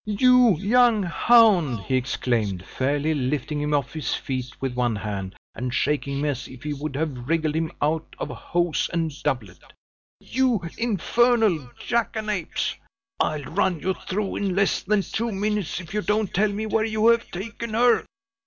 "You 0.05 0.55
young 0.57 1.03
hound!" 1.03 1.81
he 1.81 1.95
exclaimed, 1.95 2.65
fairly 2.65 3.13
lifting 3.13 3.61
him 3.61 3.71
off 3.71 3.93
his 3.93 4.15
feet 4.15 4.59
with 4.59 4.73
one 4.73 4.95
hand, 4.95 5.35
and 5.53 5.71
shaking 5.71 6.17
him 6.17 6.25
as 6.25 6.47
if 6.47 6.63
he 6.63 6.73
would 6.73 6.95
have 6.95 7.29
wriggled 7.29 7.55
him 7.55 7.71
out 7.83 8.15
of 8.17 8.29
hose 8.29 8.89
and 8.91 9.11
doublet. 9.21 9.59
"You 10.19 10.61
infernal 10.79 11.51
young 11.53 11.71
jackanapes! 11.85 12.73
I'll 13.19 13.43
run 13.43 13.79
you 13.79 13.93
through 13.93 14.37
in 14.37 14.55
less 14.55 14.81
than 14.81 15.03
two 15.03 15.31
minutes, 15.31 15.79
if 15.79 15.93
you 15.93 16.01
don't 16.01 16.33
tell 16.33 16.51
me 16.51 16.65
where 16.65 16.83
you 16.83 17.05
have 17.09 17.29
taken 17.29 17.75
her." 17.75 18.03